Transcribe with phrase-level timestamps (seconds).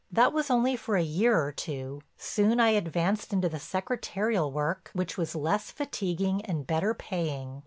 [0.11, 4.89] That was only for a year or two; soon I advanced into the secretarial work
[4.93, 7.59] which was less fatiguing and better paying.